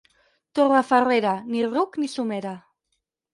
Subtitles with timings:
[0.59, 2.55] Torrefarrera, ni ruc ni somera.